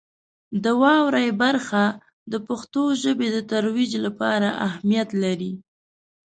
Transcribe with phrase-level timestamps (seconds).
[0.63, 1.83] د واورئ برخه
[2.31, 5.53] د پښتو ژبې د ترویج لپاره اهمیت لري.